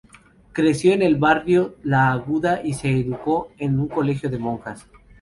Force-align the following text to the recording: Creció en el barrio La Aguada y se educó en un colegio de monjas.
Creció 0.51 0.93
en 0.93 1.03
el 1.03 1.17
barrio 1.17 1.75
La 1.83 2.11
Aguada 2.11 2.61
y 2.65 2.73
se 2.73 2.89
educó 2.89 3.51
en 3.59 3.79
un 3.79 3.87
colegio 3.87 4.31
de 4.31 4.39
monjas. 4.39 4.87